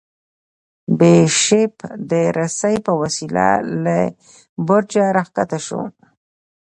بیشپ 0.97 1.73
د 2.09 2.11
رسۍ 2.37 2.75
په 2.85 2.91
وسیله 3.01 3.47
له 3.83 3.97
برجه 4.67 5.05
راکښته 5.15 5.59
شو. 5.65 5.81